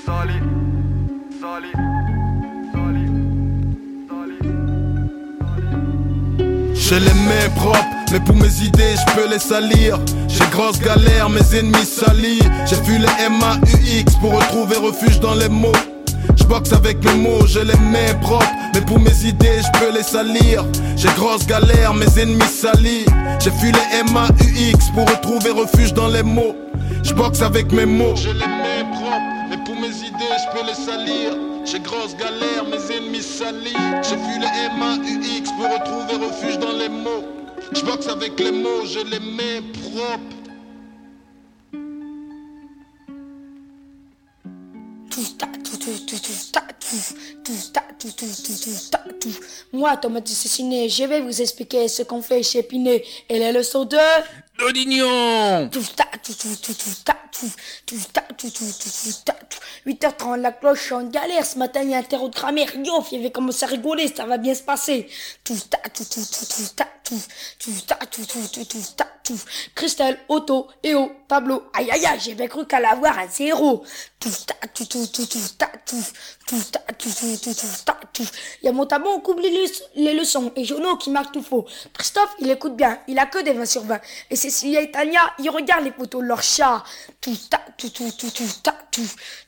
[0.05, 0.41] Salit.
[6.73, 9.97] J'ai les mains propres, mais pour mes idées, je peux les salir.
[10.27, 12.41] J'ai grosse galère, mes ennemis salis.
[12.65, 15.71] J'ai fui les MAUX pour retrouver refuge dans les mots.
[16.51, 19.95] Je boxe avec mes mots, j'ai les mains propres, mais pour mes idées, je peux
[19.95, 20.65] les salir.
[20.97, 23.05] J'ai grosse galère, mes ennemis salis.
[23.39, 26.57] J'ai fui les MAUX pour retrouver refuge dans les mots.
[27.03, 28.17] Je boxe avec mes mots.
[28.17, 31.37] J'ai les mains propres, mais pour mes idées, je peux les salir.
[31.63, 33.71] J'ai grosse galère, mes ennemis salis.
[34.03, 37.23] J'ai fui les MAUX pour retrouver refuge dans les mots.
[37.71, 40.41] Je boxe avec les mots, j'ai les mains propres.
[45.63, 45.70] tout,
[49.73, 53.85] Moi, Thomas Assassiné, je vais vous expliquer ce qu'on fait chez Pinet et les leçons
[53.85, 53.97] de...
[54.57, 57.51] Dodignon Tout, ta, tout, tout, tout, tout, ta, tout,
[57.85, 59.59] tout, ta, tout, tout, tout, tout, ta, tout.
[59.87, 61.45] 8h30, la cloche, je suis en galère.
[61.45, 62.69] Ce matin, il y a un terreau de grammaire.
[62.75, 65.07] Yo, il avait commencé à rigoler, ça va bien se passer.
[65.43, 67.21] Tout, tout, tout, tout, tout, ta, tout,
[67.59, 69.39] tout, ta, tout, tout, tout, tout, ta, tout.
[69.75, 71.63] Christelle, Otto, Eo, Pablo.
[71.73, 73.83] Aïe, aïe, aïe, j'ai bien cru qu'elle allait avoir un zéro.
[74.19, 75.95] Tout, ta, tout, tout, tout, tout, ta, tout,
[76.47, 78.27] tout, ta, tout, tout, tout, tout, ta, tout.
[78.61, 80.51] Il y a mon tabon, on coupe les, leçons-.
[80.55, 81.65] Et Jono qui marque tout faux.
[81.93, 82.99] Christophe, il écoute bien.
[83.07, 83.99] Il a que des 20 sur 20.
[84.29, 86.83] Et Cécilia et Tania, ils regardent les de leur chat.
[87.19, 89.01] Tout, ta, tout, tout, tout, tout, ta, tout,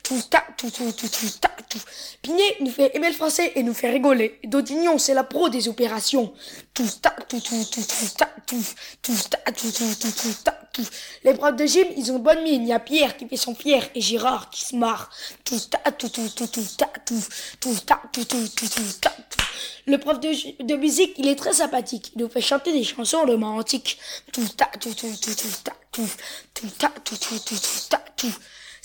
[0.04, 1.80] tout, ta, tout, tout, tout, tout, ta, tout.
[2.20, 4.38] Pinet nous fait aimer le français et nous fait rigoler.
[4.42, 6.32] Et Dodignon, c'est la pro des opérations.
[6.74, 8.56] Tout, ta, tout, tout, tout, tout, ta, tout,
[9.02, 10.86] tout, ta, tout, tout, tout, tout, ta, tout.
[11.24, 12.62] Les profs de gym, ils ont bonne mine.
[12.62, 15.08] Il y a Pierre qui fait son fier et Gérard qui se marre.
[15.42, 17.24] Tout, ta, tout, tout, tout, tout, ta, tout,
[17.58, 19.44] tout, ta, tout, tout, tout, tout, ta, tout.
[19.86, 22.12] Le prof de, de musique, il est très sympathique.
[22.14, 23.98] Il nous fait chanter des chansons romantiques.
[24.32, 26.08] Tout, ta, tout, tout, tout, tout, ta, tout,
[26.52, 28.34] tout, ta, tout, tout, tout, tout, ta, tout.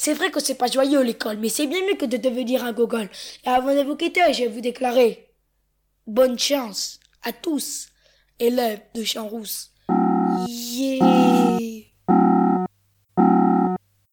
[0.01, 2.71] C'est vrai que c'est pas joyeux l'école, mais c'est bien mieux que de devenir un
[2.71, 3.09] gogol.
[3.45, 5.27] Et avant de vous quitter, je vais vous déclarer
[6.07, 7.89] bonne chance à tous,
[8.39, 9.71] élèves de Champs-Rousse.
[10.47, 11.03] Yeah.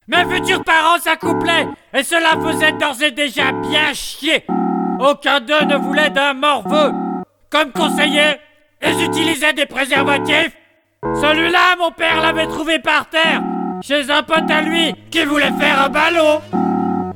[0.08, 4.44] Mes futurs parents s'accouplaient, et cela faisait d'ores et déjà bien chier.
[4.98, 6.92] Aucun d'eux ne voulait d'un morveux.
[7.48, 8.40] Comme conseiller,
[8.84, 10.56] ils utilisaient des préservatifs.
[11.04, 13.40] Celui-là, mon père l'avait trouvé par terre,
[13.82, 16.40] chez un pote à lui qui voulait faire un ballot.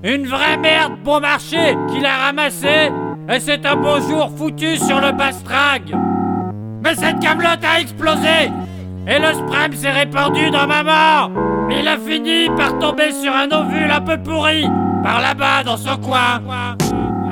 [0.03, 2.91] Une vraie merde bon marché qu'il a ramassé,
[3.29, 5.97] et c'est un beau jour foutu sur le bastringue.
[6.83, 8.51] Mais cette camelote a explosé,
[9.07, 11.31] et le sperme s'est répandu dans ma mort.
[11.71, 14.67] Il a fini par tomber sur un ovule un peu pourri,
[15.03, 16.41] par là-bas dans son coin.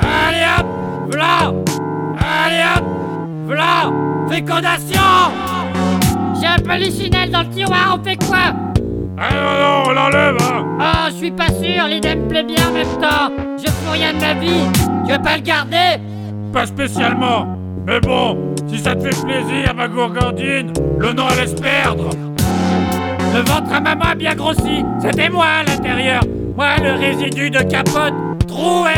[0.01, 1.53] Allez hop, v'là
[2.19, 2.85] Allez hop,
[3.47, 3.91] v'là
[4.29, 5.01] Fécondation
[6.39, 8.53] J'ai un polichinelle dans le tiroir, on fait quoi?
[9.21, 12.69] Ah non, non, on l'enlève, hein Oh, je suis pas sûr, l'idée me plaît bien
[12.69, 13.33] en même temps.
[13.59, 14.65] Je fous rien de ma vie.
[15.07, 16.01] Tu veux pas le garder
[16.53, 17.47] Pas spécialement.
[17.87, 22.11] Mais bon, si ça te fait plaisir, ma gourgandine, le nom laisse perdre.
[23.35, 24.85] Le ventre à maman a bien grossi.
[25.01, 26.23] C'était moi à l'intérieur.
[26.57, 28.15] Moi, le résidu de capote
[28.47, 28.93] troué.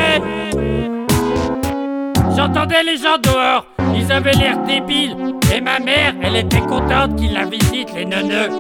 [2.36, 3.64] J'entendais les gens dehors.
[3.94, 5.16] Ils avaient l'air débiles.
[5.54, 8.50] Et ma mère, elle était contente qu'ils la visitent, les neuneux.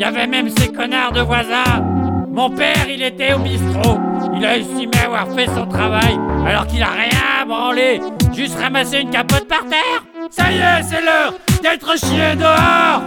[0.00, 1.82] Il même ces connards de voisins.
[2.30, 3.98] Mon père, il était au bistrot.
[4.36, 8.00] Il a estimé avoir fait son travail, alors qu'il a rien branlé.
[8.32, 10.04] Juste ramassé une capote par terre.
[10.30, 13.02] Ça y est, c'est l'heure d'être chié dehors.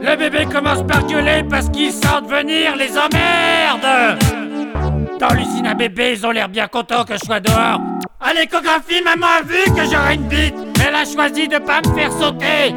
[0.00, 4.18] Le bébé commence par gueuler parce qu'ils sentent venir les emmerdes.
[5.20, 7.80] Dans l'usine à bébé, ils ont l'air bien contents que je sois dehors.
[8.20, 10.54] À l'échographie, maman a vu que j'aurais une bite.
[10.86, 12.74] Elle a choisi de pas me faire sauter.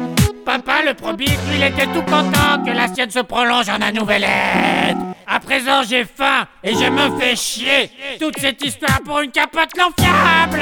[0.52, 4.24] Papa, le probic, il était tout content que la sienne se prolonge en un nouvel
[4.24, 4.98] être.
[5.24, 7.88] À présent, j'ai faim et je me fais chier.
[8.18, 10.60] Toute cette histoire pour une capote non fiable.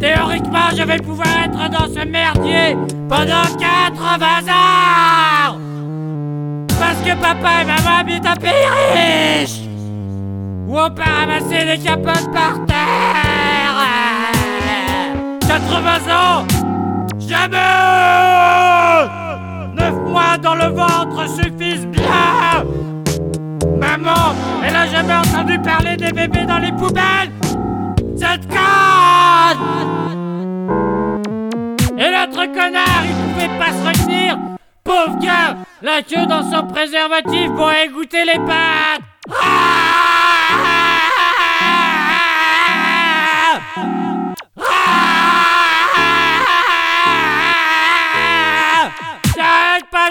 [0.00, 2.76] Théoriquement, je vais pouvoir être dans ce merdier
[3.08, 5.58] pendant 80 ans.
[6.80, 9.60] Parce que papa et maman habitent un pays riche.
[10.66, 13.76] Où on peut ramasser des capotes par terre.
[15.46, 16.59] 80 ans
[17.30, 17.56] Jamais
[19.76, 22.64] Neuf mois dans le ventre suffisent bien
[23.78, 27.30] Maman, elle a jamais entendu parler des bébés dans les poubelles
[28.18, 29.60] Cette conne
[31.96, 34.36] Et l'autre connard, il pouvait pas se retenir
[34.82, 40.89] Pauvre gars La queue dans son préservatif pour égoutter les pattes J'arrête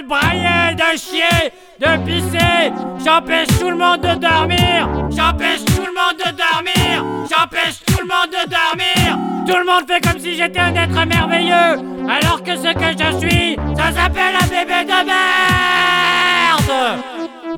[0.09, 2.73] brailler, de chier, de pisser.
[3.05, 4.89] J'empêche tout le monde de dormir.
[5.11, 7.05] J'empêche tout le monde de dormir.
[7.29, 9.17] J'empêche tout le monde de dormir.
[9.47, 12.09] Tout le monde fait comme si j'étais un être merveilleux.
[12.09, 16.73] Alors que ce que je suis, ça s'appelle un bébé de merde.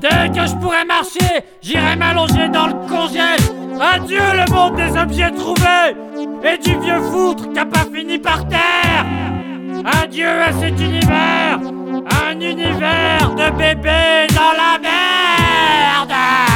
[0.00, 3.40] Dès que je pourrai marcher, j'irai m'allonger dans le congèle.
[3.80, 5.96] Adieu le monde des objets trouvés.
[6.44, 9.06] Et du vieux foutre qui a pas fini par terre.
[10.02, 11.58] Adieu à cet univers
[12.10, 16.51] un univers de bébés dans la merde.